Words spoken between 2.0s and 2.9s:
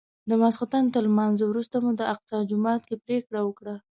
اقصی جومات